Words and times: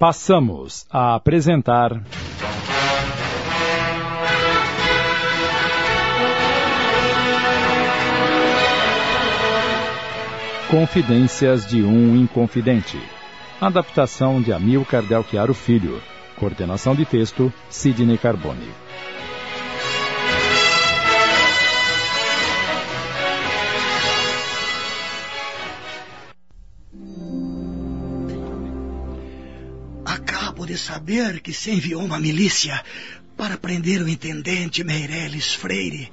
Passamos 0.00 0.86
a 0.90 1.14
apresentar. 1.14 2.02
Confidências 10.70 11.66
de 11.66 11.82
um 11.82 12.16
Inconfidente. 12.16 12.98
Adaptação 13.60 14.40
de 14.40 14.54
Amilcar 14.54 15.02
Delchiaro 15.02 15.52
Filho. 15.52 16.00
Coordenação 16.38 16.94
de 16.94 17.04
texto, 17.04 17.52
Sidney 17.68 18.16
Carbone. 18.16 18.70
Acabo 30.10 30.66
de 30.66 30.76
saber 30.76 31.40
que 31.40 31.52
se 31.52 31.70
enviou 31.70 32.02
uma 32.02 32.18
milícia 32.18 32.82
para 33.36 33.56
prender 33.56 34.02
o 34.02 34.08
intendente 34.08 34.82
Meireles 34.82 35.54
Freire 35.54 36.10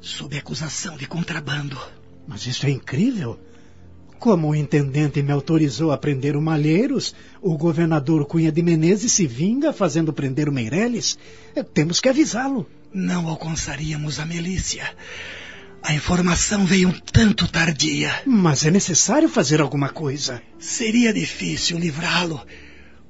sob 0.00 0.36
acusação 0.36 0.96
de 0.96 1.06
contrabando. 1.06 1.78
Mas 2.26 2.44
isso 2.46 2.66
é 2.66 2.70
incrível. 2.70 3.38
Como 4.18 4.48
o 4.48 4.56
intendente 4.56 5.22
me 5.22 5.30
autorizou 5.30 5.92
a 5.92 5.96
prender 5.96 6.36
o 6.36 6.42
Malheiros, 6.42 7.14
o 7.40 7.56
governador 7.56 8.26
Cunha 8.26 8.50
de 8.50 8.60
Menezes 8.60 9.12
se 9.12 9.24
vinga 9.24 9.72
fazendo 9.72 10.12
prender 10.12 10.48
o 10.48 10.52
Meireles. 10.52 11.16
É, 11.54 11.62
temos 11.62 12.00
que 12.00 12.08
avisá-lo. 12.08 12.68
Não 12.92 13.28
alcançaríamos 13.28 14.18
a 14.18 14.26
milícia. 14.26 14.92
A 15.80 15.94
informação 15.94 16.66
veio 16.66 16.88
um 16.88 16.92
tanto 17.12 17.46
tardia. 17.46 18.20
Mas 18.26 18.66
é 18.66 18.70
necessário 18.72 19.28
fazer 19.28 19.60
alguma 19.60 19.90
coisa. 19.90 20.42
Seria 20.58 21.12
difícil 21.12 21.78
livrá-lo, 21.78 22.44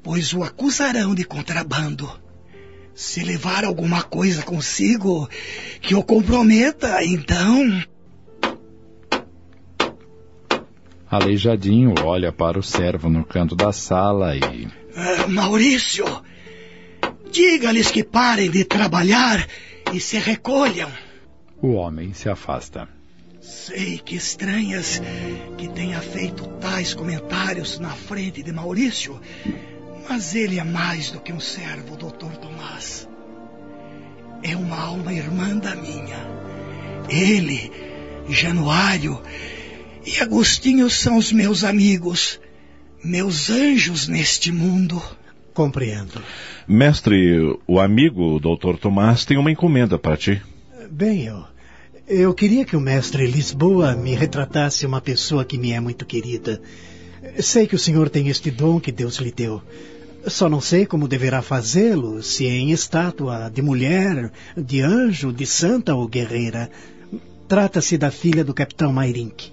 pois 0.08 0.32
o 0.32 0.42
acusarão 0.42 1.14
de 1.14 1.22
contrabando. 1.22 2.10
Se 2.94 3.22
levar 3.22 3.62
alguma 3.62 4.02
coisa 4.02 4.42
consigo 4.42 5.28
que 5.82 5.94
o 5.94 6.02
comprometa, 6.02 7.04
então 7.04 7.82
Aleijadinho 11.10 11.92
olha 12.02 12.32
para 12.32 12.58
o 12.58 12.62
servo 12.62 13.10
no 13.10 13.22
canto 13.22 13.54
da 13.54 13.70
sala 13.70 14.34
e. 14.34 14.40
Uh, 14.64 15.28
Maurício! 15.28 16.06
Diga-lhes 17.30 17.90
que 17.90 18.02
parem 18.02 18.50
de 18.50 18.64
trabalhar 18.64 19.46
e 19.92 20.00
se 20.00 20.16
recolham. 20.16 20.90
O 21.60 21.72
homem 21.72 22.14
se 22.14 22.30
afasta. 22.30 22.88
Sei 23.48 23.98
que 23.98 24.16
estranhas 24.16 25.00
que 25.56 25.68
tenha 25.68 26.00
feito 26.00 26.46
tais 26.60 26.92
comentários 26.92 27.78
na 27.78 27.90
frente 27.90 28.42
de 28.42 28.52
Maurício, 28.52 29.18
mas 30.08 30.34
ele 30.34 30.58
é 30.58 30.64
mais 30.64 31.10
do 31.10 31.20
que 31.20 31.32
um 31.32 31.40
servo, 31.40 31.96
doutor 31.96 32.36
Tomás. 32.36 33.08
É 34.42 34.56
uma 34.56 34.78
alma 34.78 35.12
irmã 35.12 35.56
da 35.56 35.74
minha. 35.74 36.26
Ele, 37.08 37.70
Januário, 38.28 39.20
e 40.06 40.20
Agostinho 40.22 40.88
são 40.88 41.18
os 41.18 41.32
meus 41.32 41.64
amigos, 41.64 42.40
meus 43.04 43.50
anjos 43.50 44.08
neste 44.08 44.50
mundo. 44.50 45.02
Compreendo. 45.52 46.22
Mestre, 46.66 47.58
o 47.66 47.80
amigo, 47.80 48.38
Dr. 48.38 48.78
Tomás, 48.80 49.24
tem 49.24 49.36
uma 49.36 49.50
encomenda 49.50 49.98
para 49.98 50.16
ti. 50.16 50.40
Bem, 50.90 51.24
eu, 51.24 51.44
eu 52.06 52.32
queria 52.32 52.64
que 52.64 52.76
o 52.76 52.80
mestre 52.80 53.26
Lisboa 53.26 53.94
me 53.94 54.14
retratasse 54.14 54.86
uma 54.86 55.00
pessoa 55.00 55.44
que 55.44 55.58
me 55.58 55.72
é 55.72 55.80
muito 55.80 56.06
querida. 56.06 56.62
Sei 57.40 57.66
que 57.66 57.74
o 57.74 57.78
senhor 57.78 58.08
tem 58.08 58.28
este 58.28 58.50
dom 58.50 58.78
que 58.78 58.92
Deus 58.92 59.16
lhe 59.16 59.32
deu. 59.32 59.60
Só 60.28 60.48
não 60.48 60.60
sei 60.60 60.84
como 60.84 61.08
deverá 61.08 61.40
fazê-lo, 61.42 62.22
se 62.22 62.46
é 62.46 62.50
em 62.50 62.70
estátua 62.70 63.48
de 63.48 63.62
mulher, 63.62 64.30
de 64.56 64.80
anjo, 64.80 65.32
de 65.32 65.46
santa 65.46 65.94
ou 65.94 66.06
guerreira. 66.06 66.70
Trata-se 67.46 67.96
da 67.96 68.10
filha 68.10 68.44
do 68.44 68.52
capitão 68.52 68.92
Mairink. 68.92 69.52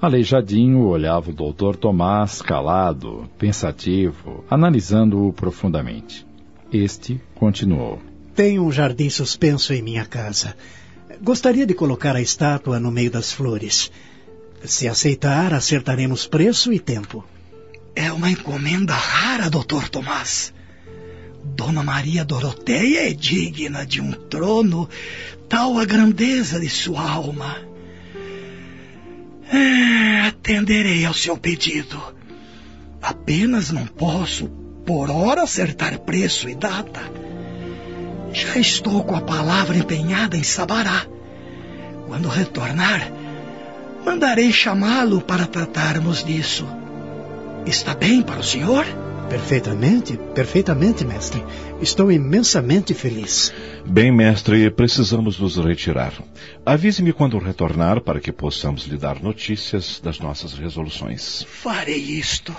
Aleijadinho 0.00 0.80
olhava 0.86 1.30
o 1.30 1.34
doutor 1.34 1.76
Tomás 1.76 2.42
calado, 2.42 3.28
pensativo, 3.38 4.44
analisando-o 4.50 5.32
profundamente. 5.32 6.26
Este 6.70 7.18
continuou. 7.34 8.00
Tenho 8.34 8.64
um 8.64 8.70
jardim 8.70 9.08
suspenso 9.08 9.72
em 9.72 9.80
minha 9.80 10.04
casa. 10.04 10.54
Gostaria 11.22 11.64
de 11.64 11.72
colocar 11.72 12.14
a 12.16 12.20
estátua 12.20 12.78
no 12.78 12.90
meio 12.90 13.10
das 13.10 13.32
flores. 13.32 13.90
Se 14.62 14.86
aceitar, 14.86 15.54
acertaremos 15.54 16.26
preço 16.26 16.72
e 16.72 16.78
tempo. 16.78 17.24
É 17.96 18.12
uma 18.12 18.30
encomenda 18.30 18.94
rara, 18.94 19.48
doutor 19.48 19.88
Tomás. 19.88 20.52
Dona 21.44 21.82
Maria 21.82 22.24
Doroteia 22.24 23.08
é 23.08 23.12
digna 23.12 23.86
de 23.86 24.00
um 24.00 24.12
trono, 24.12 24.88
tal 25.48 25.78
a 25.78 25.84
grandeza 25.84 26.58
de 26.58 26.68
sua 26.68 27.08
alma. 27.08 27.56
É, 29.52 30.26
atenderei 30.26 31.04
ao 31.04 31.14
seu 31.14 31.36
pedido. 31.36 32.02
Apenas 33.00 33.70
não 33.70 33.86
posso, 33.86 34.48
por 34.84 35.10
hora, 35.10 35.42
acertar 35.42 35.98
preço 36.00 36.48
e 36.48 36.54
data. 36.54 37.00
Já 38.32 38.56
estou 38.56 39.04
com 39.04 39.14
a 39.14 39.20
palavra 39.20 39.76
empenhada 39.76 40.36
em 40.36 40.42
Sabará. 40.42 41.06
Quando 42.08 42.28
retornar, 42.28 43.12
mandarei 44.04 44.52
chamá-lo 44.52 45.20
para 45.20 45.46
tratarmos 45.46 46.24
disso. 46.24 46.66
Está 47.66 47.94
bem 47.94 48.20
para 48.20 48.40
o 48.40 48.42
senhor? 48.42 48.84
Perfeitamente, 49.30 50.18
perfeitamente, 50.34 51.02
mestre. 51.02 51.42
Estou 51.80 52.12
imensamente 52.12 52.92
feliz. 52.92 53.54
Bem, 53.86 54.12
mestre, 54.12 54.70
precisamos 54.70 55.38
nos 55.38 55.56
retirar. 55.56 56.12
Avise-me 56.64 57.12
quando 57.12 57.38
retornar 57.38 58.02
para 58.02 58.20
que 58.20 58.30
possamos 58.30 58.84
lhe 58.84 58.98
dar 58.98 59.22
notícias 59.22 59.98
das 59.98 60.20
nossas 60.20 60.52
resoluções. 60.52 61.42
Farei 61.48 61.96
isto. 61.96 62.54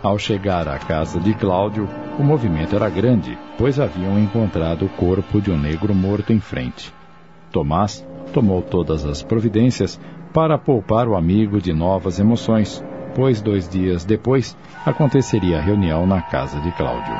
Ao 0.00 0.16
chegar 0.18 0.68
à 0.68 0.78
casa 0.78 1.18
de 1.18 1.34
Cláudio, 1.34 1.88
o 2.16 2.22
movimento 2.22 2.76
era 2.76 2.88
grande, 2.88 3.36
pois 3.58 3.80
haviam 3.80 4.18
encontrado 4.18 4.86
o 4.86 4.88
corpo 4.88 5.40
de 5.40 5.50
um 5.50 5.58
negro 5.58 5.92
morto 5.92 6.32
em 6.32 6.40
frente. 6.40 6.99
Tomás 7.52 8.06
tomou 8.32 8.62
todas 8.62 9.04
as 9.04 9.22
providências 9.22 10.00
para 10.32 10.56
poupar 10.56 11.08
o 11.08 11.16
amigo 11.16 11.60
de 11.60 11.72
novas 11.72 12.20
emoções, 12.20 12.82
pois 13.14 13.42
dois 13.42 13.68
dias 13.68 14.04
depois 14.04 14.56
aconteceria 14.86 15.58
a 15.58 15.62
reunião 15.62 16.06
na 16.06 16.22
casa 16.22 16.60
de 16.60 16.70
Cláudio. 16.72 17.14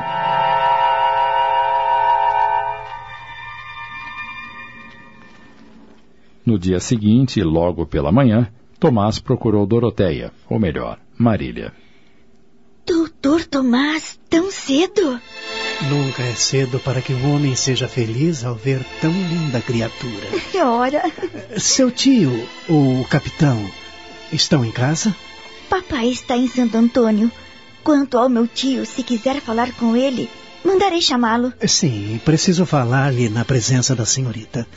No 6.45 6.57
dia 6.57 6.79
seguinte, 6.79 7.43
logo 7.43 7.85
pela 7.85 8.11
manhã, 8.11 8.51
Tomás 8.79 9.19
procurou 9.19 9.65
Doroteia, 9.65 10.31
ou 10.49 10.59
melhor, 10.59 10.97
Marília. 11.17 11.71
Doutor 12.85 13.45
Tomás, 13.45 14.19
tão 14.27 14.49
cedo? 14.49 15.21
Nunca 15.89 16.21
é 16.21 16.35
cedo 16.35 16.79
para 16.79 17.01
que 17.01 17.13
um 17.13 17.33
homem 17.33 17.55
seja 17.55 17.87
feliz 17.87 18.43
ao 18.43 18.53
ver 18.53 18.85
tão 19.01 19.11
linda 19.11 19.59
criatura. 19.61 20.27
É 20.53 20.63
hora. 20.63 21.01
Seu 21.57 21.89
tio, 21.89 22.47
o 22.69 23.03
capitão, 23.09 23.67
estão 24.31 24.63
em 24.63 24.71
casa? 24.71 25.15
Papai 25.69 26.09
está 26.09 26.37
em 26.37 26.47
Santo 26.47 26.77
Antônio. 26.77 27.31
Quanto 27.83 28.17
ao 28.17 28.29
meu 28.29 28.47
tio, 28.47 28.85
se 28.85 29.01
quiser 29.01 29.41
falar 29.41 29.71
com 29.71 29.95
ele, 29.95 30.29
mandarei 30.63 31.01
chamá-lo. 31.01 31.51
Sim, 31.65 32.21
preciso 32.23 32.65
falar-lhe 32.65 33.27
na 33.27 33.43
presença 33.43 33.95
da 33.95 34.05
senhorita. 34.05 34.67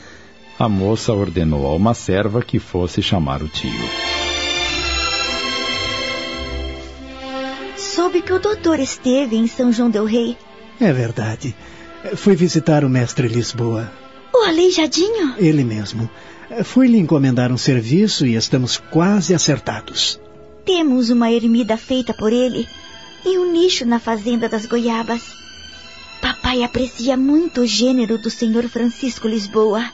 A 0.57 0.67
moça 0.67 1.13
ordenou 1.13 1.67
a 1.67 1.75
uma 1.75 1.93
serva 1.93 2.41
que 2.41 2.57
fosse 2.57 3.01
chamar 3.01 3.43
o 3.43 3.47
tio. 3.47 3.89
Soube 7.77 8.21
que 8.21 8.33
o 8.33 8.39
doutor 8.39 8.79
esteve 8.79 9.35
em 9.35 9.45
São 9.47 9.71
João 9.71 9.89
del 9.89 10.05
Rei. 10.05 10.35
É 10.79 10.91
verdade. 10.91 11.55
Fui 12.15 12.35
visitar 12.35 12.83
o 12.83 12.89
mestre 12.89 13.27
Lisboa. 13.27 13.91
O 14.33 14.43
aleijadinho? 14.43 15.35
Ele 15.37 15.63
mesmo. 15.63 16.09
Fui 16.63 16.87
lhe 16.87 16.97
encomendar 16.97 17.51
um 17.51 17.57
serviço 17.57 18.25
e 18.25 18.35
estamos 18.35 18.77
quase 18.77 19.33
acertados. 19.33 20.19
Temos 20.65 21.09
uma 21.09 21.31
ermida 21.31 21.77
feita 21.77 22.13
por 22.13 22.31
ele 22.31 22.67
e 23.25 23.37
um 23.37 23.51
nicho 23.51 23.85
na 23.85 23.99
fazenda 23.99 24.47
das 24.47 24.65
goiabas. 24.65 25.21
Papai 26.21 26.63
aprecia 26.63 27.17
muito 27.17 27.61
o 27.61 27.67
gênero 27.67 28.17
do 28.17 28.29
senhor 28.29 28.67
Francisco 28.67 29.27
Lisboa. 29.27 29.91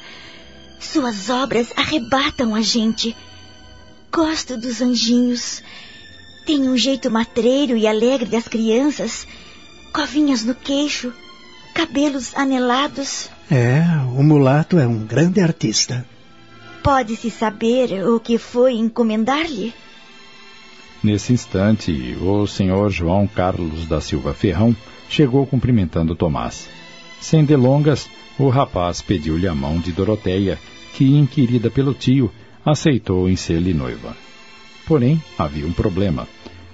Suas 0.79 1.29
obras 1.29 1.67
arrebatam 1.75 2.55
a 2.55 2.61
gente. 2.61 3.15
Gosto 4.11 4.57
dos 4.57 4.81
anjinhos. 4.81 5.63
Tem 6.45 6.69
um 6.69 6.75
jeito 6.75 7.09
matreiro 7.09 7.77
e 7.77 7.87
alegre 7.87 8.29
das 8.29 8.47
crianças. 8.47 9.25
Covinhas 9.93 10.45
no 10.45 10.55
queixo, 10.55 11.11
cabelos 11.73 12.33
anelados. 12.35 13.29
É, 13.49 13.83
o 14.17 14.23
mulato 14.23 14.79
é 14.79 14.87
um 14.87 15.05
grande 15.05 15.41
artista. 15.41 16.05
Pode-se 16.81 17.29
saber 17.29 18.07
o 18.07 18.19
que 18.19 18.37
foi 18.37 18.73
encomendar-lhe? 18.73 19.73
Nesse 21.03 21.33
instante, 21.33 22.15
o 22.21 22.47
senhor 22.47 22.89
João 22.89 23.27
Carlos 23.27 23.85
da 23.85 23.99
Silva 23.99 24.33
Ferrão 24.33 24.75
chegou 25.09 25.45
cumprimentando 25.45 26.15
Tomás. 26.15 26.69
Sem 27.19 27.43
delongas, 27.43 28.07
o 28.39 28.47
rapaz 28.47 29.01
pediu-lhe 29.01 29.47
a 29.47 29.53
mão 29.53 29.77
de 29.77 29.91
Doroteia, 29.91 30.57
que, 30.93 31.17
inquirida 31.17 31.69
pelo 31.69 31.93
tio, 31.93 32.31
aceitou 32.65 33.29
em 33.29 33.35
ser-lhe 33.35 33.73
noiva. 33.73 34.15
Porém, 34.87 35.21
havia 35.37 35.67
um 35.67 35.73
problema. 35.73 36.27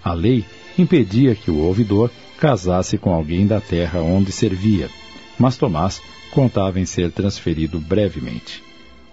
A 0.04 0.14
lei 0.14 0.46
impedia 0.78 1.34
que 1.34 1.50
o 1.50 1.58
ouvidor 1.58 2.12
casasse 2.38 2.98
com 2.98 3.14
alguém 3.14 3.46
da 3.48 3.60
terra 3.60 4.02
onde 4.02 4.32
servia, 4.32 4.90
mas 5.38 5.58
Tomás 5.58 6.02
contava 6.32 6.80
em 6.80 6.86
ser 6.86 7.12
transferido 7.12 7.80
brevemente. 7.80 8.64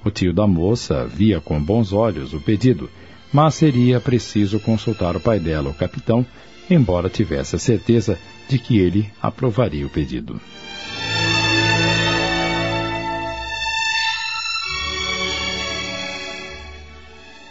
O 0.05 0.11
tio 0.11 0.33
da 0.33 0.47
moça 0.47 1.07
via 1.07 1.41
com 1.41 1.61
bons 1.61 1.93
olhos 1.93 2.35
o 2.35 2.41
pedido, 2.41 2.91
mas 3.33 3.55
seria 3.55 4.01
preciso 4.01 4.61
consultar 4.61 5.17
o 5.17 5.21
pai 5.21 5.41
dela, 5.41 5.71
o 5.71 5.75
capitão, 5.75 6.25
embora 6.69 7.09
tivesse 7.09 7.57
a 7.57 7.59
certeza 7.59 8.19
de 8.49 8.59
que 8.59 8.79
ele 8.79 9.11
aprovaria 9.21 9.87
o 9.87 9.91
pedido. 9.91 10.41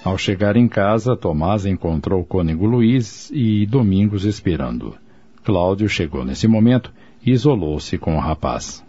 Ao 0.04 0.18
chegar 0.18 0.58
em 0.58 0.68
casa, 0.68 1.16
Tomás 1.16 1.66
encontrou 1.66 2.22
o 2.22 2.25
cônego 2.25 2.66
Luiz 2.66 3.31
e 3.34 3.66
Domingos 3.66 4.25
esperando. 4.25 4.96
Cláudio 5.44 5.90
chegou 5.90 6.24
nesse 6.24 6.48
momento 6.48 6.92
e 7.25 7.31
isolou-se 7.31 7.98
com 7.98 8.16
o 8.16 8.19
rapaz. 8.19 8.84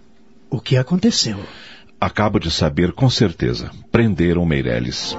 O 0.51 0.61
que 0.61 0.77
aconteceu? 0.77 1.39
Acabo 2.01 2.39
de 2.39 2.51
saber 2.51 2.93
com 2.93 3.09
certeza. 3.09 3.71
Prenderam 3.91 4.45
Meirelles. 4.45 5.17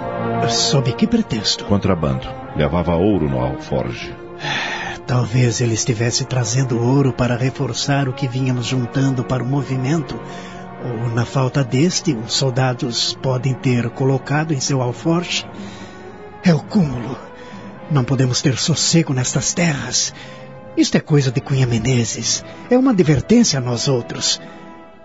Sob 0.49 0.93
que 0.93 1.07
pretexto? 1.07 1.65
Contrabando. 1.65 2.27
Levava 2.55 2.95
ouro 2.95 3.29
no 3.29 3.39
alforge. 3.39 4.13
Talvez 5.07 5.61
ele 5.61 5.73
estivesse 5.73 6.25
trazendo 6.25 6.79
ouro 6.79 7.13
para 7.13 7.35
reforçar 7.35 8.07
o 8.07 8.13
que 8.13 8.27
vínhamos 8.27 8.67
juntando 8.67 9.23
para 9.23 9.43
o 9.43 9.47
movimento. 9.47 10.19
Ou, 10.83 11.09
na 11.09 11.25
falta 11.25 11.63
deste, 11.63 12.13
os 12.13 12.33
soldados 12.33 13.17
podem 13.21 13.53
ter 13.53 13.89
colocado 13.89 14.53
em 14.53 14.59
seu 14.59 14.81
alforge. 14.81 15.45
É 16.43 16.53
o 16.53 16.59
cúmulo. 16.59 17.17
Não 17.89 18.03
podemos 18.03 18.41
ter 18.41 18.57
sossego 18.57 19.13
nestas 19.13 19.53
terras. 19.53 20.13
Isto 20.77 20.98
é 20.98 21.00
coisa 21.00 21.31
de 21.31 21.39
Cunha 21.39 21.66
Menezes. 21.66 22.44
É 22.69 22.77
uma 22.77 22.92
advertência 22.92 23.60
a 23.60 23.62
nós 23.62 23.88
outros. 23.88 24.42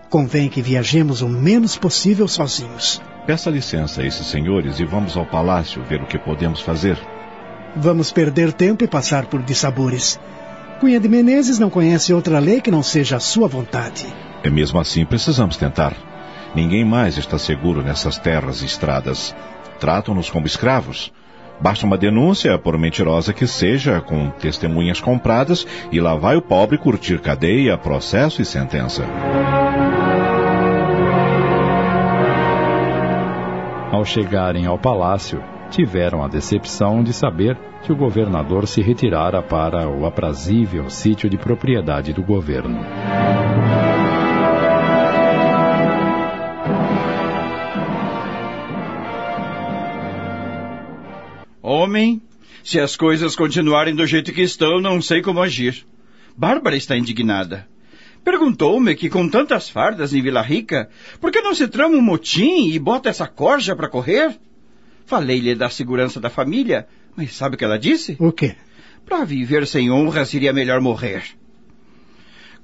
Convém 0.09 0.49
que 0.49 0.61
viajemos 0.61 1.21
o 1.21 1.29
menos 1.29 1.77
possível 1.77 2.27
sozinhos. 2.27 3.01
Peça 3.25 3.49
licença 3.49 4.01
a 4.01 4.05
esses 4.05 4.27
senhores 4.27 4.79
e 4.79 4.85
vamos 4.85 5.15
ao 5.15 5.25
palácio 5.25 5.81
ver 5.83 6.01
o 6.01 6.05
que 6.05 6.17
podemos 6.17 6.59
fazer. 6.59 6.99
Vamos 7.73 8.11
perder 8.11 8.51
tempo 8.51 8.83
e 8.83 8.87
passar 8.87 9.27
por 9.27 9.41
dissabores. 9.41 10.19
Cunha 10.81 10.99
de 10.99 11.07
Menezes 11.07 11.57
não 11.57 11.69
conhece 11.69 12.13
outra 12.13 12.39
lei 12.39 12.59
que 12.59 12.71
não 12.71 12.83
seja 12.83 13.15
a 13.15 13.21
sua 13.21 13.47
vontade. 13.47 14.05
É 14.43 14.49
mesmo 14.49 14.77
assim, 14.77 15.05
precisamos 15.05 15.55
tentar. 15.55 15.95
Ninguém 16.53 16.83
mais 16.83 17.17
está 17.17 17.37
seguro 17.37 17.81
nessas 17.81 18.17
terras 18.17 18.61
e 18.61 18.65
estradas. 18.65 19.33
Tratam-nos 19.79 20.29
como 20.29 20.45
escravos. 20.45 21.13
Basta 21.61 21.85
uma 21.85 21.97
denúncia, 21.97 22.57
por 22.57 22.77
mentirosa 22.77 23.33
que 23.33 23.45
seja, 23.45 24.01
com 24.01 24.31
testemunhas 24.31 24.99
compradas, 24.99 25.67
e 25.91 25.99
lá 25.99 26.15
vai 26.15 26.35
o 26.35 26.41
pobre 26.41 26.77
curtir 26.77 27.19
cadeia, 27.19 27.77
processo 27.77 28.41
e 28.41 28.45
sentença. 28.45 29.05
Ao 33.91 34.03
chegarem 34.03 34.65
ao 34.65 34.79
palácio, 34.79 35.43
tiveram 35.69 36.23
a 36.23 36.27
decepção 36.27 37.03
de 37.03 37.13
saber 37.13 37.55
que 37.83 37.91
o 37.91 37.95
governador 37.95 38.67
se 38.67 38.81
retirara 38.81 39.41
para 39.43 39.87
o 39.87 40.05
aprazível 40.05 40.89
sítio 40.89 41.29
de 41.29 41.37
propriedade 41.37 42.11
do 42.11 42.23
governo. 42.23 42.83
Homem, 51.81 52.21
se 52.63 52.79
as 52.79 52.95
coisas 52.95 53.35
continuarem 53.35 53.95
do 53.95 54.05
jeito 54.05 54.31
que 54.31 54.43
estão, 54.43 54.79
não 54.79 55.01
sei 55.01 55.19
como 55.19 55.41
agir. 55.41 55.83
Bárbara 56.37 56.77
está 56.77 56.95
indignada. 56.95 57.67
Perguntou-me 58.23 58.95
que 58.95 59.09
com 59.09 59.27
tantas 59.27 59.67
fardas 59.67 60.13
em 60.13 60.21
Vila 60.21 60.43
Rica, 60.43 60.91
por 61.19 61.31
que 61.31 61.41
não 61.41 61.55
se 61.55 61.67
trama 61.67 61.97
um 61.97 62.01
motim 62.01 62.69
e 62.69 62.77
bota 62.77 63.09
essa 63.09 63.25
corja 63.25 63.75
para 63.75 63.89
correr? 63.89 64.39
Falei-lhe 65.07 65.55
da 65.55 65.71
segurança 65.71 66.19
da 66.19 66.29
família, 66.29 66.87
mas 67.15 67.33
sabe 67.33 67.55
o 67.55 67.57
que 67.57 67.65
ela 67.65 67.79
disse? 67.79 68.15
O 68.19 68.31
quê? 68.31 68.55
Para 69.03 69.25
viver 69.25 69.65
sem 69.65 69.89
honra 69.89 70.23
seria 70.23 70.53
melhor 70.53 70.79
morrer. 70.81 71.23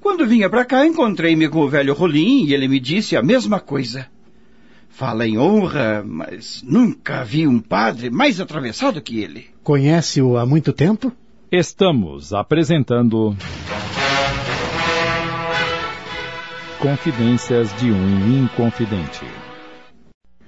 Quando 0.00 0.28
vinha 0.28 0.48
para 0.48 0.64
cá, 0.64 0.86
encontrei-me 0.86 1.48
com 1.48 1.62
o 1.62 1.68
velho 1.68 1.92
Rolim 1.92 2.44
e 2.44 2.54
ele 2.54 2.68
me 2.68 2.78
disse 2.78 3.16
a 3.16 3.22
mesma 3.22 3.58
coisa. 3.58 4.06
Fala 4.88 5.26
em 5.26 5.38
honra, 5.38 6.02
mas 6.04 6.62
nunca 6.66 7.24
vi 7.24 7.46
um 7.46 7.60
padre 7.60 8.10
mais 8.10 8.40
atravessado 8.40 9.00
que 9.00 9.20
ele. 9.20 9.46
Conhece-o 9.62 10.36
há 10.36 10.44
muito 10.44 10.72
tempo? 10.72 11.12
Estamos 11.52 12.32
apresentando. 12.32 13.36
Confidências 16.80 17.74
de 17.76 17.90
um 17.90 18.44
Inconfidente. 18.44 19.24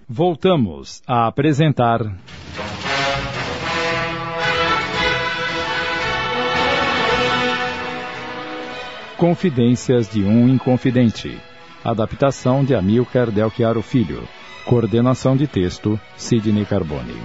Voltamos 0.08 1.02
a 1.06 1.26
apresentar. 1.26 2.00
Confidências 9.16 10.08
de 10.08 10.22
um 10.22 10.48
Inconfidente. 10.48 11.49
Adaptação 11.82 12.62
de 12.62 12.74
Amilcar 12.74 13.30
Delchiaro 13.30 13.80
Filho. 13.80 14.28
Coordenação 14.66 15.34
de 15.34 15.46
texto, 15.46 15.98
Sidney 16.14 16.66
Carbone. 16.66 17.16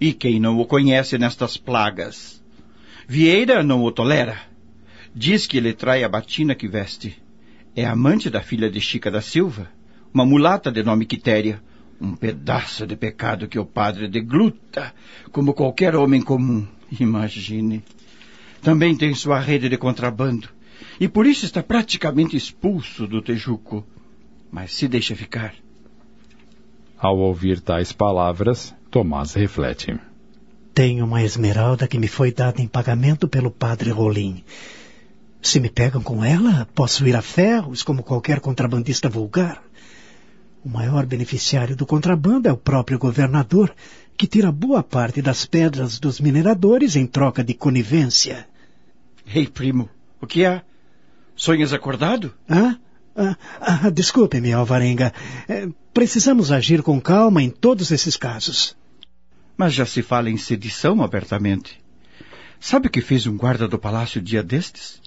E 0.00 0.12
quem 0.12 0.38
não 0.38 0.56
o 0.60 0.64
conhece 0.64 1.18
nestas 1.18 1.56
plagas? 1.56 2.40
Vieira 3.08 3.60
não 3.64 3.82
o 3.82 3.90
tolera. 3.90 4.38
Diz 5.12 5.48
que 5.48 5.56
ele 5.56 5.72
trai 5.72 6.04
a 6.04 6.08
batina 6.08 6.54
que 6.54 6.68
veste. 6.68 7.20
É 7.74 7.84
amante 7.84 8.30
da 8.30 8.40
filha 8.40 8.70
de 8.70 8.80
Chica 8.80 9.10
da 9.10 9.20
Silva, 9.20 9.68
uma 10.14 10.24
mulata 10.24 10.70
de 10.70 10.84
nome 10.84 11.06
Quitéria, 11.06 11.60
um 12.00 12.14
pedaço 12.14 12.86
de 12.86 12.94
pecado 12.94 13.48
que 13.48 13.58
o 13.58 13.66
padre 13.66 14.06
degluta, 14.06 14.94
como 15.32 15.52
qualquer 15.52 15.96
homem 15.96 16.22
comum. 16.22 16.64
Imagine. 17.00 17.82
Também 18.62 18.96
tem 18.96 19.12
sua 19.12 19.40
rede 19.40 19.68
de 19.68 19.76
contrabando, 19.76 20.48
e 21.00 21.08
por 21.08 21.26
isso 21.26 21.44
está 21.44 21.62
praticamente 21.62 22.36
expulso 22.36 23.08
do 23.08 23.20
Tejuco. 23.20 23.84
Mas 24.52 24.72
se 24.72 24.86
deixa 24.86 25.16
ficar. 25.16 25.52
Ao 26.96 27.18
ouvir 27.18 27.60
tais 27.60 27.92
palavras, 27.92 28.72
Tomás 28.88 29.34
reflete. 29.34 29.98
Tenho 30.72 31.04
uma 31.04 31.24
esmeralda 31.24 31.88
que 31.88 31.98
me 31.98 32.06
foi 32.06 32.30
dada 32.30 32.62
em 32.62 32.68
pagamento 32.68 33.26
pelo 33.26 33.50
padre 33.50 33.90
Rolim. 33.90 34.44
Se 35.40 35.58
me 35.58 35.68
pegam 35.68 36.00
com 36.00 36.24
ela, 36.24 36.68
posso 36.72 37.04
ir 37.08 37.16
a 37.16 37.22
ferros 37.22 37.82
como 37.82 38.04
qualquer 38.04 38.38
contrabandista 38.38 39.08
vulgar. 39.08 39.60
O 40.64 40.68
maior 40.68 41.04
beneficiário 41.04 41.74
do 41.74 41.84
contrabando 41.84 42.48
é 42.48 42.52
o 42.52 42.56
próprio 42.56 42.96
governador, 42.96 43.74
que 44.16 44.28
tira 44.28 44.52
boa 44.52 44.84
parte 44.84 45.20
das 45.20 45.44
pedras 45.44 45.98
dos 45.98 46.20
mineradores 46.20 46.94
em 46.94 47.08
troca 47.08 47.42
de 47.42 47.54
conivência. 47.54 48.51
Ei, 49.26 49.46
primo, 49.46 49.88
o 50.20 50.26
que 50.26 50.44
há? 50.44 50.62
Sonhas 51.34 51.72
acordado? 51.72 52.34
Hã? 52.48 52.78
Ah, 53.14 53.36
ah, 53.60 53.90
Desculpe-me, 53.90 54.52
Alvarenga. 54.52 55.12
É, 55.48 55.68
precisamos 55.92 56.50
agir 56.50 56.82
com 56.82 57.00
calma 57.00 57.42
em 57.42 57.50
todos 57.50 57.90
esses 57.90 58.16
casos. 58.16 58.76
Mas 59.56 59.74
já 59.74 59.84
se 59.84 60.02
fala 60.02 60.30
em 60.30 60.36
sedição 60.36 61.02
abertamente. 61.02 61.80
Sabe 62.58 62.86
o 62.86 62.90
que 62.90 63.00
fez 63.00 63.26
um 63.26 63.36
guarda 63.36 63.68
do 63.68 63.78
palácio 63.78 64.20
dia 64.20 64.42
destes? 64.42 65.00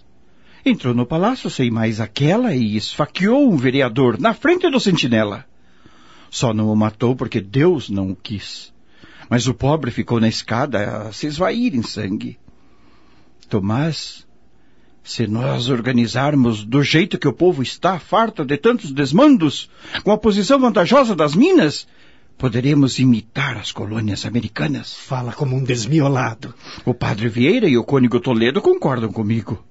Entrou 0.64 0.94
no 0.94 1.06
palácio 1.06 1.50
sem 1.50 1.72
mais 1.72 2.00
aquela 2.00 2.54
e 2.54 2.76
esfaqueou 2.76 3.52
um 3.52 3.56
vereador 3.56 4.20
na 4.20 4.34
frente 4.34 4.70
do 4.70 4.80
sentinela. 4.80 5.46
Só 6.30 6.54
não 6.54 6.70
o 6.70 6.76
matou 6.76 7.16
porque 7.16 7.40
Deus 7.40 7.90
não 7.90 8.12
o 8.12 8.16
quis. 8.16 8.74
Mas 9.30 9.48
o 9.48 9.54
pobre 9.54 9.90
ficou 9.90 10.20
na 10.20 10.28
escada 10.28 11.08
a 11.08 11.12
se 11.14 11.28
esvair 11.28 11.74
em 11.74 11.82
sangue. 11.82 12.38
Tomás, 13.46 14.26
se 15.04 15.28
nós 15.28 15.70
organizarmos 15.70 16.66
do 16.66 16.82
jeito 16.84 17.18
que 17.18 17.28
o 17.28 17.34
povo 17.34 17.62
está, 17.62 18.00
farto 18.00 18.44
de 18.44 18.58
tantos 18.58 18.92
desmandos, 18.92 19.70
com 20.04 20.12
a 20.12 20.18
posição 20.18 20.60
vantajosa 20.60 21.16
das 21.16 21.36
minas, 21.36 21.88
poderemos 22.38 22.98
imitar 22.98 23.56
as 23.58 23.72
colônias 23.72 24.26
americanas. 24.26 24.96
Fala 24.96 25.32
como 25.32 25.56
um 25.56 25.64
desmiolado. 25.64 26.54
O 26.84 26.94
padre 26.94 27.30
Vieira 27.30 27.68
e 27.68 27.78
o 27.78 27.84
cônigo 27.84 28.20
Toledo 28.20 28.62
concordam 28.62 29.12
comigo. 29.12 29.64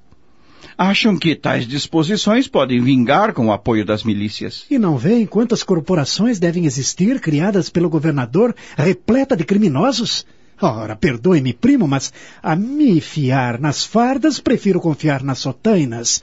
Acham 0.78 1.16
que 1.16 1.36
tais 1.36 1.66
disposições 1.66 2.48
podem 2.48 2.80
vingar 2.80 3.32
com 3.32 3.46
o 3.46 3.52
apoio 3.52 3.84
das 3.84 4.02
milícias. 4.02 4.64
E 4.70 4.78
não 4.78 4.96
veem 4.96 5.26
quantas 5.26 5.62
corporações 5.62 6.38
devem 6.38 6.64
existir 6.64 7.20
criadas 7.20 7.70
pelo 7.70 7.90
governador 7.90 8.54
repleta 8.76 9.36
de 9.36 9.44
criminosos? 9.44 10.26
Ora, 10.66 10.96
perdoe-me, 10.96 11.52
primo, 11.52 11.86
mas 11.86 12.10
a 12.42 12.56
me 12.56 12.98
fiar 12.98 13.60
nas 13.60 13.84
fardas, 13.84 14.40
prefiro 14.40 14.80
confiar 14.80 15.22
nas 15.22 15.38
sotainas. 15.38 16.22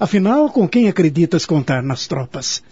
Afinal, 0.00 0.48
com 0.48 0.66
quem 0.66 0.88
acreditas 0.88 1.44
contar 1.44 1.82
nas 1.82 2.06
tropas? 2.06 2.62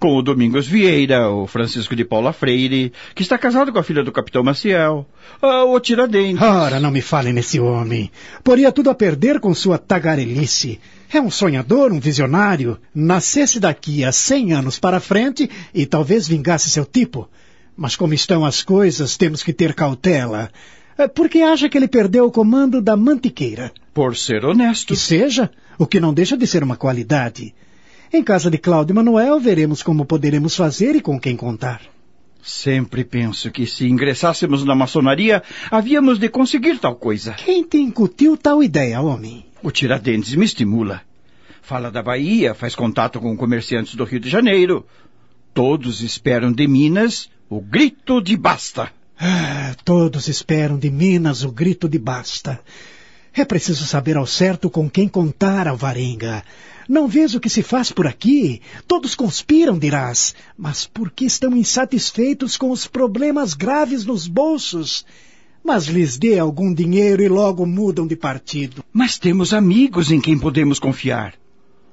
Com 0.00 0.16
o 0.16 0.22
Domingos 0.22 0.66
Vieira, 0.66 1.28
o 1.28 1.46
Francisco 1.46 1.94
de 1.94 2.02
Paula 2.02 2.32
Freire, 2.32 2.94
que 3.14 3.20
está 3.20 3.36
casado 3.36 3.74
com 3.74 3.78
a 3.78 3.82
filha 3.82 4.02
do 4.02 4.10
capitão 4.10 4.42
Maciel, 4.42 5.06
ah, 5.42 5.64
o 5.64 5.78
Tiradentes. 5.78 6.40
Ora, 6.40 6.80
não 6.80 6.90
me 6.90 7.02
fale 7.02 7.30
nesse 7.30 7.60
homem. 7.60 8.10
Poria 8.42 8.72
tudo 8.72 8.88
a 8.88 8.94
perder 8.94 9.40
com 9.40 9.52
sua 9.52 9.76
tagarelice. 9.76 10.80
É 11.12 11.20
um 11.20 11.30
sonhador, 11.30 11.92
um 11.92 12.00
visionário. 12.00 12.78
Nascesse 12.94 13.60
daqui 13.60 14.02
a 14.02 14.12
cem 14.12 14.54
anos 14.54 14.78
para 14.78 14.98
frente 14.98 15.50
e 15.74 15.84
talvez 15.84 16.26
vingasse 16.26 16.70
seu 16.70 16.86
tipo. 16.86 17.28
Mas 17.76 17.96
como 17.96 18.14
estão 18.14 18.44
as 18.44 18.62
coisas, 18.62 19.16
temos 19.16 19.42
que 19.42 19.52
ter 19.52 19.74
cautela. 19.74 20.50
É, 20.96 21.08
Porque 21.08 21.40
acha 21.40 21.68
que 21.68 21.76
ele 21.76 21.88
perdeu 21.88 22.26
o 22.26 22.30
comando 22.30 22.80
da 22.80 22.96
mantiqueira. 22.96 23.72
Por 23.92 24.16
ser 24.16 24.44
honesto. 24.44 24.88
Que 24.88 24.96
seja, 24.96 25.50
o 25.78 25.86
que 25.86 26.00
não 26.00 26.14
deixa 26.14 26.36
de 26.36 26.46
ser 26.46 26.62
uma 26.62 26.76
qualidade. 26.76 27.54
Em 28.12 28.22
casa 28.22 28.48
de 28.50 28.58
Cláudio 28.58 28.94
Manuel, 28.94 29.40
veremos 29.40 29.82
como 29.82 30.04
poderemos 30.04 30.54
fazer 30.54 30.94
e 30.94 31.00
com 31.00 31.18
quem 31.18 31.36
contar. 31.36 31.80
Sempre 32.40 33.02
penso 33.02 33.50
que 33.50 33.66
se 33.66 33.88
ingressássemos 33.88 34.64
na 34.64 34.74
maçonaria, 34.74 35.42
havíamos 35.70 36.18
de 36.18 36.28
conseguir 36.28 36.78
tal 36.78 36.94
coisa. 36.94 37.32
Quem 37.32 37.64
te 37.64 37.78
incutiu 37.78 38.36
tal 38.36 38.62
ideia, 38.62 39.00
homem? 39.00 39.46
O 39.62 39.70
Tiradentes 39.70 40.34
me 40.34 40.44
estimula. 40.44 41.00
Fala 41.62 41.90
da 41.90 42.02
Bahia, 42.02 42.54
faz 42.54 42.74
contato 42.74 43.18
com 43.18 43.34
comerciantes 43.34 43.94
do 43.94 44.04
Rio 44.04 44.20
de 44.20 44.28
Janeiro. 44.28 44.86
Todos 45.54 46.02
esperam 46.02 46.52
de 46.52 46.68
Minas 46.68 47.30
o 47.56 47.60
grito 47.60 48.20
de 48.20 48.36
basta. 48.36 48.90
Ah, 49.16 49.76
todos 49.84 50.26
esperam 50.26 50.76
de 50.76 50.90
Minas 50.90 51.44
o 51.44 51.52
grito 51.52 51.88
de 51.88 52.00
basta. 52.00 52.60
É 53.32 53.44
preciso 53.44 53.86
saber 53.86 54.16
ao 54.16 54.26
certo 54.26 54.68
com 54.68 54.90
quem 54.90 55.06
contar, 55.06 55.68
Alvarenga. 55.68 56.42
Não 56.88 57.06
vês 57.06 57.32
o 57.32 57.38
que 57.38 57.48
se 57.48 57.62
faz 57.62 57.92
por 57.92 58.08
aqui? 58.08 58.60
Todos 58.88 59.14
conspiram, 59.14 59.78
dirás. 59.78 60.34
Mas 60.58 60.84
por 60.84 61.12
que 61.12 61.26
estão 61.26 61.56
insatisfeitos 61.56 62.56
com 62.56 62.72
os 62.72 62.88
problemas 62.88 63.54
graves 63.54 64.04
nos 64.04 64.26
bolsos? 64.26 65.06
Mas 65.62 65.84
lhes 65.84 66.18
dê 66.18 66.40
algum 66.40 66.74
dinheiro 66.74 67.22
e 67.22 67.28
logo 67.28 67.64
mudam 67.64 68.04
de 68.04 68.16
partido. 68.16 68.84
Mas 68.92 69.16
temos 69.16 69.54
amigos 69.54 70.10
em 70.10 70.20
quem 70.20 70.36
podemos 70.36 70.80
confiar. 70.80 71.34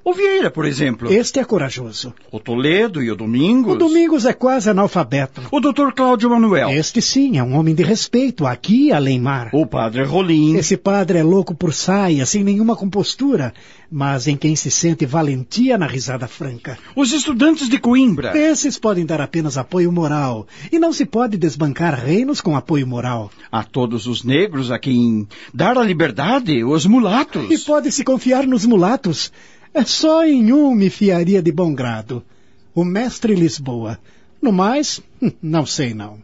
O 0.04 0.14
Vieira, 0.14 0.50
por 0.50 0.66
exemplo. 0.66 1.14
Este 1.14 1.40
é 1.40 1.44
corajoso. 1.46 2.14
O 2.32 2.40
Toledo 2.40 3.04
e 3.04 3.12
o 3.12 3.16
Domingos. 3.16 3.76
O 3.76 3.78
Domingos 3.78 4.26
é 4.26 4.34
quase 4.34 4.68
analfabeto. 4.68 5.42
O 5.52 5.60
doutor 5.60 5.94
Cláudio 5.94 6.30
Manuel. 6.30 6.72
Este 6.72 7.02
sim 7.02 7.38
é 7.38 7.44
um 7.44 7.56
homem 7.56 7.76
de 7.76 7.84
respeito, 7.84 8.48
aqui 8.48 8.92
além 8.92 9.20
mar. 9.20 9.50
O 9.54 9.66
padre 9.66 10.04
Rolim. 10.04 10.56
Esse 10.56 10.76
padre 10.76 11.20
é 11.20 11.24
louco 11.24 11.54
por 11.54 11.72
saia, 11.72 12.26
sem 12.26 12.44
nenhuma 12.44 12.76
compostura, 12.76 13.54
mas 13.92 14.28
em 14.28 14.36
quem 14.36 14.56
se 14.56 14.72
sente 14.72 15.06
valentia 15.06 15.78
na 15.78 15.86
risada 15.86 16.28
franca. 16.28 16.80
Os 16.96 17.12
estudantes 17.12 17.70
de 17.70 17.78
Coimbra. 17.78 18.36
Esses 18.36 18.80
podem 18.80 19.06
dar 19.06 19.22
apenas 19.22 19.56
apoio 19.56 19.92
moral, 19.92 20.48
e 20.72 20.80
não 20.80 20.92
se 20.92 21.06
pode 21.06 21.38
desbancar 21.38 21.94
reinos 21.94 22.42
com 22.42 22.58
apoio 22.58 22.88
moral. 22.88 23.30
A 23.52 23.64
todos 23.64 24.08
os 24.08 24.24
negros 24.24 24.72
a 24.72 24.80
quem 24.80 25.28
dar 25.54 25.78
a 25.78 25.84
liberdade, 25.84 26.64
os 26.64 26.88
mulatos. 26.88 27.52
E 27.52 27.58
pode-se 27.60 28.04
confiar 28.04 28.48
nos 28.48 28.66
mulatos. 28.66 29.32
É 29.74 29.86
só 29.86 30.26
em 30.26 30.52
um 30.52 30.76
me 30.76 30.90
fiaria 30.90 31.42
de 31.42 31.52
bom 31.52 31.74
grado. 31.74 32.24
O 32.76 32.84
mestre 32.84 33.34
Lisboa. 33.34 34.00
No 34.42 34.52
mais, 34.52 35.02
não 35.42 35.66
sei 35.66 35.94
não. 35.94 36.20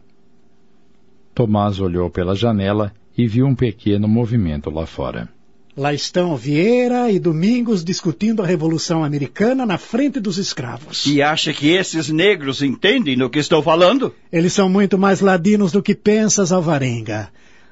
Tomás 1.34 1.80
olhou 1.80 2.10
pela 2.10 2.34
janela 2.34 2.92
e 3.16 3.26
viu 3.26 3.46
um 3.46 3.54
pequeno 3.54 4.08
movimento 4.08 4.70
lá 4.70 4.86
fora. 4.86 5.28
Lá 5.76 5.94
estão 5.94 6.36
Vieira 6.36 7.08
e 7.10 7.20
Domingos 7.20 7.84
discutindo 7.84 8.42
a 8.42 8.46
Revolução 8.46 9.04
Americana 9.04 9.64
na 9.64 9.78
frente 9.78 10.18
dos 10.18 10.36
escravos. 10.36 11.06
E 11.06 11.22
acha 11.22 11.52
que 11.52 11.68
esses 11.68 12.08
negros 12.08 12.62
entendem 12.62 13.16
do 13.16 13.30
que 13.30 13.38
estou 13.38 13.62
falando? 13.62 14.12
Eles 14.32 14.52
são 14.52 14.68
muito 14.68 14.98
mais 14.98 15.20
ladinos 15.20 15.70
do 15.70 15.80
que 15.80 15.94
pensas, 15.94 16.50
Alvarenga. 16.50 17.28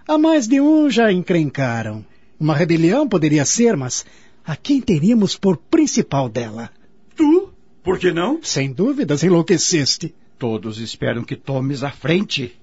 Há 0.07 0.17
mais 0.17 0.47
de 0.47 0.61
um 0.61 0.89
já 0.89 1.11
encrencaram. 1.11 2.05
Uma 2.39 2.55
rebelião 2.55 3.09
poderia 3.09 3.45
ser, 3.45 3.77
mas 3.77 4.07
a 4.47 4.55
quem 4.55 4.81
teríamos 4.81 5.37
por 5.37 5.57
principal 5.57 6.29
dela? 6.29 6.71
Tu? 7.17 7.51
Por 7.83 7.99
que 7.99 8.13
não? 8.13 8.39
Sem 8.43 8.73
dúvidas, 8.73 9.25
enlouqueceste. 9.25 10.15
Todos 10.39 10.79
esperam 10.79 11.25
que 11.25 11.35
tomes 11.35 11.83
a 11.83 11.91
frente. 11.91 12.55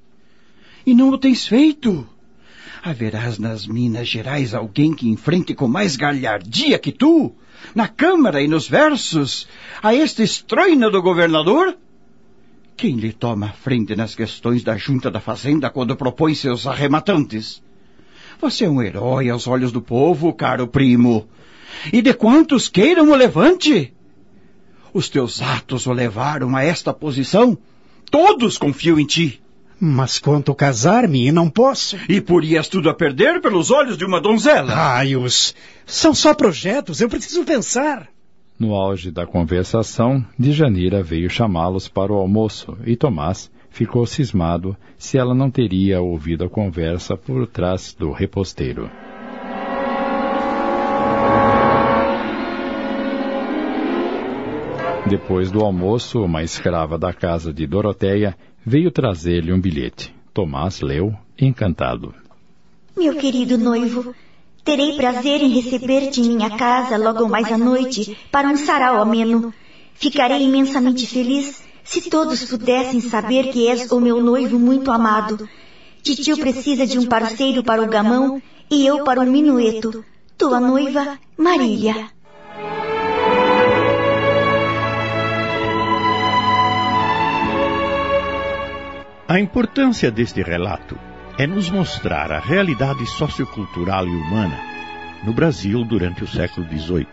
E 0.85 0.93
não 0.93 1.09
o 1.09 1.17
tens 1.17 1.45
feito. 1.45 2.07
Haverás 2.81 3.37
nas 3.37 3.65
Minas 3.65 4.07
Gerais 4.07 4.53
alguém 4.53 4.93
que 4.93 5.09
enfrente 5.09 5.53
com 5.53 5.67
mais 5.67 5.95
galhardia 5.95 6.77
que 6.77 6.91
tu, 6.91 7.33
na 7.73 7.87
Câmara 7.87 8.41
e 8.41 8.47
nos 8.47 8.67
versos, 8.67 9.47
a 9.81 9.93
este 9.93 10.23
estroina 10.23 10.89
do 10.89 11.01
governador? 11.01 11.77
Quem 12.75 12.95
lhe 12.95 13.13
toma 13.13 13.47
a 13.47 13.53
frente 13.53 13.95
nas 13.95 14.15
questões 14.15 14.63
da 14.63 14.77
junta 14.77 15.09
da 15.09 15.19
fazenda 15.19 15.69
quando 15.69 15.95
propõe 15.95 16.35
seus 16.35 16.67
arrematantes? 16.67 17.61
Você 18.41 18.65
é 18.65 18.69
um 18.69 18.81
herói 18.81 19.29
aos 19.29 19.47
olhos 19.47 19.71
do 19.71 19.81
povo, 19.81 20.33
caro 20.33 20.67
primo. 20.67 21.27
E 21.91 22.01
de 22.01 22.13
quantos 22.13 22.67
queiram 22.67 23.09
o 23.11 23.15
levante? 23.15 23.93
Os 24.93 25.09
teus 25.09 25.41
atos 25.41 25.87
o 25.87 25.91
levaram 25.91 26.55
a 26.55 26.63
esta 26.63 26.93
posição. 26.93 27.57
Todos 28.11 28.57
confiam 28.57 28.99
em 28.99 29.05
ti. 29.05 29.41
Mas 29.79 30.19
quanto 30.19 30.55
casar-me, 30.55 31.31
não 31.31 31.49
posso. 31.49 31.97
E 32.07 32.21
porias 32.21 32.67
tudo 32.67 32.89
a 32.89 32.93
perder 32.93 33.41
pelos 33.41 33.71
olhos 33.71 33.97
de 33.97 34.05
uma 34.05 34.21
donzela. 34.21 34.73
Raios! 34.73 35.53
São 35.85 36.13
só 36.13 36.33
projetos, 36.33 37.01
eu 37.01 37.09
preciso 37.09 37.43
pensar. 37.43 38.07
No 38.57 38.75
auge 38.75 39.11
da 39.11 39.25
conversação, 39.25 40.25
Djanira 40.39 41.03
veio 41.03 41.29
chamá-los 41.29 41.87
para 41.87 42.13
o 42.13 42.15
almoço 42.15 42.77
e 42.85 42.95
Tomás 42.95 43.51
ficou 43.69 44.05
cismado 44.05 44.77
se 44.97 45.17
ela 45.17 45.33
não 45.33 45.49
teria 45.49 45.99
ouvido 45.99 46.45
a 46.45 46.49
conversa 46.49 47.17
por 47.17 47.47
trás 47.47 47.93
do 47.97 48.11
reposteiro. 48.11 48.89
Depois 55.13 55.51
do 55.51 55.59
almoço, 55.61 56.23
uma 56.23 56.41
escrava 56.41 56.97
da 56.97 57.13
casa 57.13 57.53
de 57.53 57.67
Doroteia 57.67 58.35
veio 58.65 58.89
trazer-lhe 58.89 59.53
um 59.53 59.61
bilhete. 59.61 60.11
Tomás 60.33 60.81
leu, 60.81 61.13
encantado. 61.39 62.15
Meu 62.97 63.15
querido 63.15 63.55
noivo, 63.55 64.15
terei 64.63 64.97
prazer 64.97 65.39
em 65.43 65.49
receber-te 65.49 66.19
em 66.19 66.29
minha 66.29 66.49
casa 66.57 66.97
logo 66.97 67.29
mais 67.29 67.51
à 67.51 67.59
noite 67.59 68.17
para 68.31 68.47
um 68.47 68.57
sarau 68.57 68.99
ameno. 68.99 69.53
Ficarei 69.93 70.41
imensamente 70.41 71.05
feliz 71.05 71.63
se 71.83 72.09
todos 72.09 72.45
pudessem 72.45 72.99
saber 72.99 73.51
que 73.51 73.67
és 73.67 73.91
o 73.91 73.99
meu 73.99 74.19
noivo 74.19 74.57
muito 74.57 74.89
amado. 74.89 75.47
Titio 76.01 76.39
precisa 76.39 76.87
de 76.87 76.97
um 76.97 77.05
parceiro 77.05 77.63
para 77.63 77.83
o 77.83 77.87
gamão 77.87 78.41
e 78.67 78.83
eu 78.83 79.03
para 79.03 79.21
o 79.21 79.27
minueto. 79.27 80.03
Tua 80.35 80.59
noiva, 80.59 81.19
Marília. 81.37 82.09
A 89.33 89.39
importância 89.39 90.11
deste 90.11 90.43
relato 90.43 90.95
é 91.39 91.47
nos 91.47 91.67
mostrar 91.67 92.31
a 92.31 92.39
realidade 92.39 93.03
sociocultural 93.07 94.05
e 94.05 94.11
humana 94.11 94.61
no 95.23 95.33
Brasil 95.33 95.83
durante 95.83 96.23
o 96.23 96.27
século 96.27 96.67
XVIII. 96.67 97.07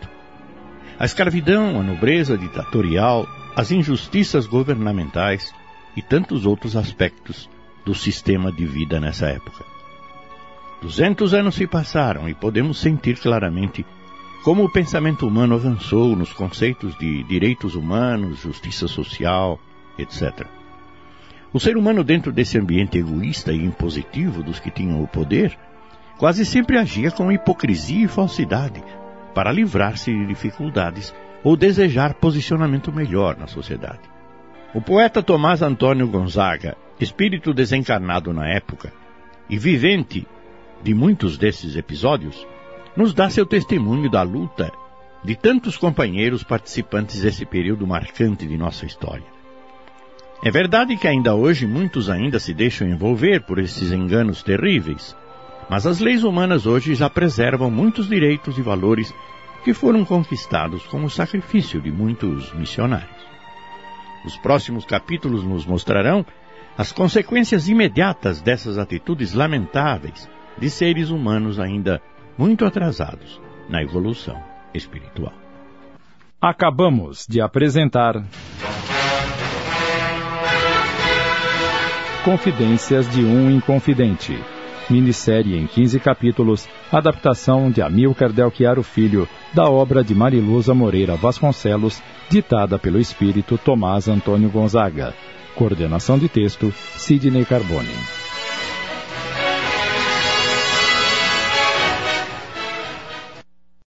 A 0.99 1.03
escravidão, 1.03 1.79
a 1.79 1.83
nobreza 1.83 2.37
ditatorial, 2.37 3.27
as 3.55 3.71
injustiças 3.71 4.45
governamentais 4.45 5.51
e 5.97 6.03
tantos 6.03 6.45
outros 6.45 6.75
aspectos 6.75 7.49
do 7.83 7.95
sistema 7.95 8.51
de 8.51 8.67
vida 8.67 8.99
nessa 8.99 9.25
época. 9.25 9.65
Duzentos 10.79 11.33
anos 11.33 11.55
se 11.55 11.65
passaram 11.65 12.29
e 12.29 12.35
podemos 12.35 12.79
sentir 12.79 13.17
claramente 13.19 13.83
como 14.43 14.63
o 14.63 14.71
pensamento 14.71 15.25
humano 15.27 15.55
avançou 15.55 16.15
nos 16.15 16.31
conceitos 16.31 16.95
de 16.99 17.23
direitos 17.23 17.73
humanos, 17.73 18.41
justiça 18.41 18.87
social, 18.87 19.59
etc. 19.97 20.60
O 21.53 21.59
ser 21.59 21.75
humano, 21.75 22.03
dentro 22.03 22.31
desse 22.31 22.57
ambiente 22.57 22.97
egoísta 22.97 23.51
e 23.51 23.65
impositivo 23.65 24.41
dos 24.41 24.59
que 24.59 24.71
tinham 24.71 25.03
o 25.03 25.07
poder, 25.07 25.57
quase 26.17 26.45
sempre 26.45 26.77
agia 26.77 27.11
com 27.11 27.31
hipocrisia 27.31 28.05
e 28.05 28.07
falsidade 28.07 28.81
para 29.33 29.51
livrar-se 29.51 30.11
de 30.11 30.25
dificuldades 30.25 31.13
ou 31.43 31.57
desejar 31.57 32.13
posicionamento 32.13 32.93
melhor 32.93 33.37
na 33.37 33.47
sociedade. 33.47 33.99
O 34.73 34.81
poeta 34.81 35.21
Tomás 35.21 35.61
Antônio 35.61 36.07
Gonzaga, 36.07 36.77
espírito 36.99 37.53
desencarnado 37.53 38.31
na 38.31 38.47
época 38.47 38.93
e 39.49 39.57
vivente 39.57 40.25
de 40.81 40.93
muitos 40.93 41.37
desses 41.37 41.75
episódios, 41.75 42.47
nos 42.95 43.13
dá 43.13 43.29
seu 43.29 43.45
testemunho 43.45 44.09
da 44.09 44.21
luta 44.21 44.71
de 45.21 45.35
tantos 45.35 45.77
companheiros 45.77 46.43
participantes 46.43 47.21
desse 47.21 47.45
período 47.45 47.85
marcante 47.85 48.47
de 48.47 48.57
nossa 48.57 48.85
história. 48.85 49.40
É 50.43 50.49
verdade 50.49 50.97
que 50.97 51.07
ainda 51.07 51.35
hoje 51.35 51.67
muitos 51.67 52.09
ainda 52.09 52.39
se 52.39 52.51
deixam 52.53 52.87
envolver 52.87 53.41
por 53.41 53.59
esses 53.59 53.91
enganos 53.91 54.41
terríveis, 54.41 55.15
mas 55.69 55.85
as 55.85 55.99
leis 55.99 56.23
humanas 56.23 56.65
hoje 56.65 56.95
já 56.95 57.07
preservam 57.09 57.69
muitos 57.69 58.09
direitos 58.09 58.57
e 58.57 58.61
valores 58.61 59.13
que 59.63 59.71
foram 59.71 60.03
conquistados 60.03 60.83
com 60.87 61.03
o 61.03 61.09
sacrifício 61.09 61.79
de 61.79 61.91
muitos 61.91 62.51
missionários. 62.53 63.21
Os 64.25 64.35
próximos 64.37 64.83
capítulos 64.83 65.43
nos 65.43 65.63
mostrarão 65.65 66.25
as 66.75 66.91
consequências 66.91 67.67
imediatas 67.67 68.41
dessas 68.41 68.79
atitudes 68.79 69.33
lamentáveis 69.33 70.27
de 70.57 70.69
seres 70.71 71.09
humanos 71.11 71.59
ainda 71.59 72.01
muito 72.35 72.65
atrasados 72.65 73.39
na 73.69 73.83
evolução 73.83 74.41
espiritual. 74.73 75.33
Acabamos 76.41 77.27
de 77.29 77.39
apresentar. 77.39 78.23
Confidências 82.23 83.09
de 83.09 83.25
um 83.25 83.49
Inconfidente. 83.49 84.37
Minissérie 84.87 85.57
em 85.57 85.65
15 85.65 85.99
capítulos, 85.99 86.69
adaptação 86.91 87.71
de 87.71 87.81
Amilcar 87.81 88.31
Delchiaro 88.31 88.83
Filho, 88.83 89.27
da 89.51 89.67
obra 89.67 90.03
de 90.03 90.13
Mariluza 90.13 90.71
Moreira 90.71 91.15
Vasconcelos, 91.15 91.99
ditada 92.29 92.77
pelo 92.77 92.99
espírito 92.99 93.57
Tomás 93.57 94.07
Antônio 94.07 94.51
Gonzaga. 94.51 95.15
Coordenação 95.55 96.19
de 96.19 96.29
texto, 96.29 96.71
Sidney 96.95 97.43
Carbone. 97.43 97.89